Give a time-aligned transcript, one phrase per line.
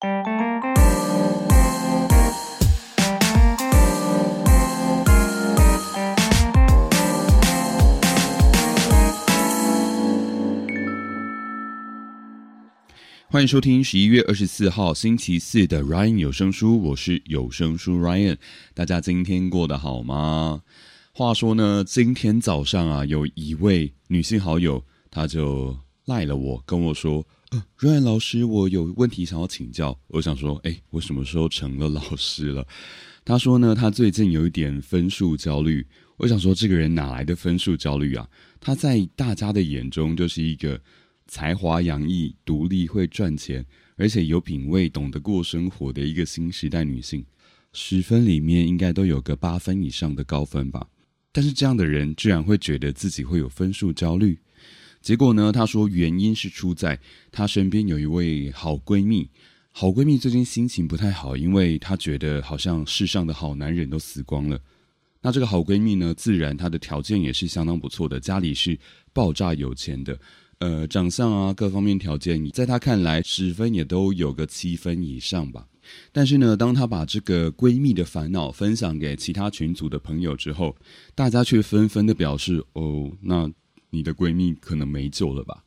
[0.00, 0.06] 欢
[13.42, 18.36] 迎收听十一月二十四号星期四的 Ryan 有声书，我是有声书 Ryan。
[18.74, 20.62] 大家今天过得好吗？
[21.12, 32.66] 话说呢，今天早上啊，有一位女性好友，她就赖了我，跟我说：“呃，Ryan 老师，我有问题想要请教。”我想说：“哎，我什么时候成了老师了？”
[33.24, 35.86] 她说呢，她最近有一点分数焦虑。
[36.16, 38.28] 我想说，这个人哪来的分数焦虑啊？
[38.60, 40.80] 她在大家的眼中就是一个。
[41.30, 43.62] 才华洋溢、独立、会赚钱，
[43.96, 47.22] 而且有品味、懂得过生活的一个新时代女性，
[47.74, 50.88] 十分里面应该都有个八分以上的高分吧。
[51.30, 54.38] 但是这样的人居然会觉得自己会有分数焦虑，
[55.00, 55.50] 结果呢？
[55.52, 56.98] 她说原因是出在
[57.30, 59.28] 她身边有一位好闺蜜，
[59.72, 64.58] 好闺蜜最近心情不太好，因为她觉得好像世上的好男人都死光了。
[65.20, 68.78] 那这个好闺蜜呢，自然她的条件也是相当不错的，家里是
[69.12, 70.18] 爆炸有钱的。
[70.58, 75.66] 呃，长相啊，各方面条件，在她看来，十分也都有个七分以上吧。
[76.12, 80.76] 但是呢，当她把这个闺蜜的烦恼分享给其他群组的朋友之后，
[81.14, 83.48] 大家却纷纷的表示：“哦，那
[83.90, 85.64] 你的闺蜜可能没救了吧？”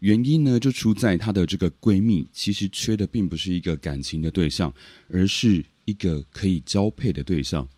[0.00, 4.72] 原因呢，就出在她的这个闺蜜其实缺的并不是一个感情的对象，
[5.08, 7.68] 而是一个可以交配的对象。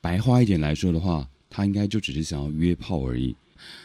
[0.00, 3.36] 白话一点来说的话，她应该就只是想要约炮而已。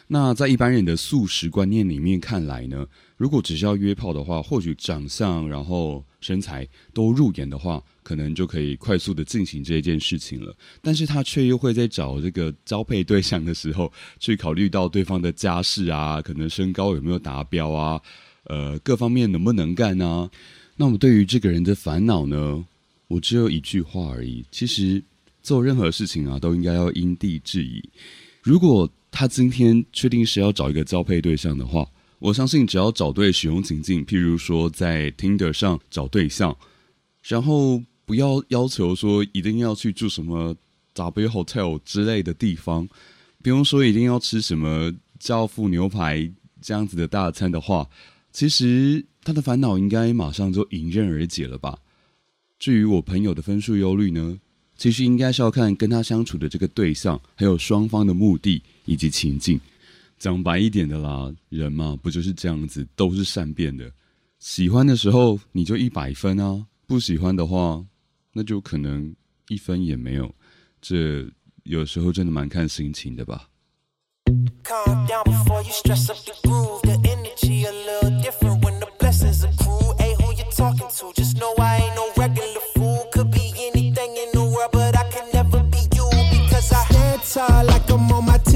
[0.08, 2.86] 那在一般人的素食观念里面看来呢，
[3.18, 10.56] 如果只是要约炮的话，或许长相然后身材都入眼的话，可能就可以快速的进行这件事情了。
[10.82, 18.02] 但是他却又会在找这个交配对象的时候，去考虑到对方的家世啊，可能身高有没有达标啊，
[18.46, 20.30] 呃，各方面能不能干呢？
[20.76, 22.66] 那么对于这个人的烦恼呢，
[23.08, 25.02] 我只有一句话而已：其实
[25.42, 27.84] 做任何事情啊，都应该要因地制宜。
[28.42, 31.88] 如果他今天确定是要找一个交配对象的话，
[32.18, 36.58] 我相信只要找对使用情境，譬如说在 Tinder 上找对象，
[37.22, 40.56] 然后不要要求说一定要去住什么
[40.94, 42.90] W Hotel 之类的地方，
[43.44, 46.28] 不用说一定要吃什么教父牛排
[46.60, 47.88] 这样子的大餐的话，
[48.32, 51.78] 其实他的烦恼应该马上就迎刃而解了吧。
[52.58, 54.40] 至于我朋友的分数忧虑呢？
[54.84, 59.58] 其实应该是要看跟他相处的这个对象，还有双方的目的以及情境。
[60.20, 63.90] 讲白一点的啦，人嘛不就是这样子，都是善变的。
[64.40, 67.82] 喜欢的时候你就一百分啊，不喜欢的话，
[68.34, 69.16] 那就可能
[69.48, 70.30] 一分也没有。
[70.82, 71.26] 这
[71.64, 73.48] 有时候真的蛮看心情的吧。
[76.26, 76.83] like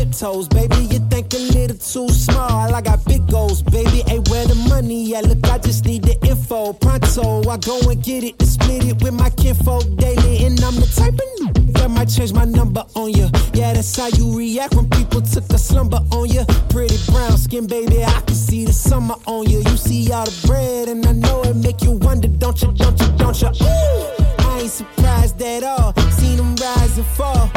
[0.07, 0.75] tiptoes, baby.
[0.93, 2.73] You think a little too small.
[2.73, 4.03] I got big goals, baby.
[4.07, 5.25] Ain't where the money at?
[5.25, 6.73] Look, I just need the info.
[6.73, 10.45] Pronto, I go and get it, to split it with my kinfolk daily.
[10.45, 13.29] And I'm the type of that might change my number on you.
[13.53, 16.45] Yeah, that's how you react when people took a slumber on you.
[16.69, 18.03] Pretty brown skin, baby.
[18.03, 19.59] I can see the summer on you.
[19.59, 22.99] You see all the bread, and I know it make you wonder, don't you, don't
[22.99, 23.47] you, don't you?
[23.47, 25.93] Ooh, I ain't surprised at all.
[26.11, 27.56] Seen them rise and fall.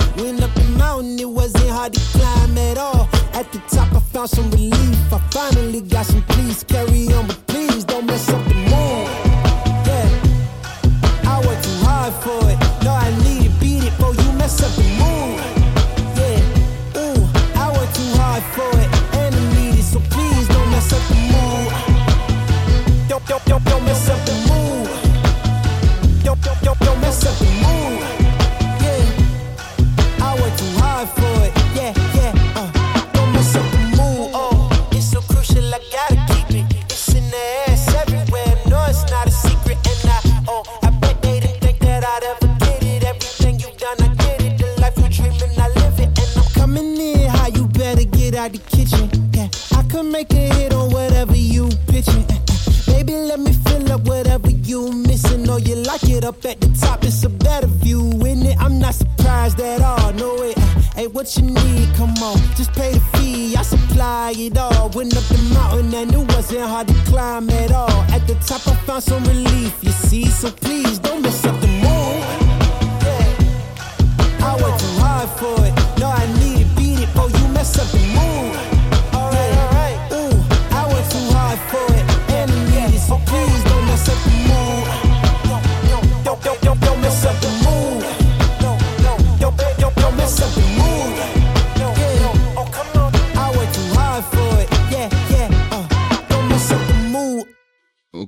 [4.21, 5.13] Found some relief.
[5.13, 6.63] I finally got some peace.
[6.65, 7.50] Carry on, but
[48.41, 49.09] out the kitchen.
[49.35, 49.49] Yeah,
[49.79, 52.25] I could make a hit on whatever you pitching.
[52.31, 52.41] Eh.
[52.87, 55.49] Baby, let me fill up whatever you missing.
[55.49, 58.57] Or you like it up at the top, it's a better view in it.
[58.59, 60.13] I'm not surprised at all.
[60.15, 60.55] No way.
[60.95, 61.95] Hey, what you need?
[61.97, 63.57] Come on, just pay the fee.
[63.57, 64.89] I supply it all.
[64.91, 68.03] Went up the mountain and it wasn't hard to climb at all.
[68.15, 69.75] At the top, I found some relief.
[69.83, 70.80] You see, so please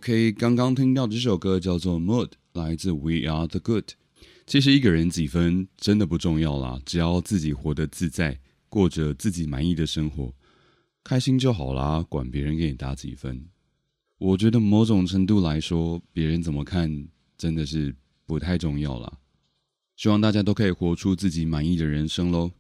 [0.03, 3.91] OK，刚刚听到这首歌叫做《Mood》，来自 We Are the Good。
[4.49, 10.35] 其实一个人几分真的不重要啦，只要自己活得自在，过着自己满意的生活，
[11.05, 13.47] 开心就好啦，管别人给你打几分。
[14.19, 17.07] 我觉得某种程度来说，别人怎么看
[17.39, 17.95] 真的是
[18.27, 19.21] 不太重要啦。
[19.95, 22.51] 希望大家都可以活出自己满意的人生喽。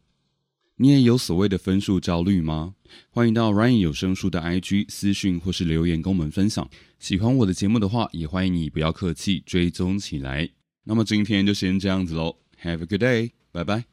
[0.83, 2.75] 你也有所谓的分数焦虑吗？
[3.11, 6.69] 欢迎到 Ryan 有声书的 IG 私讯或是留言跟我们分享。
[6.99, 10.51] 喜欢我的节目的话，也欢迎你不要客气追踪起来。
[10.83, 12.35] 那么今天就先这样子喽
[12.65, 13.92] ，Have a good day，拜拜。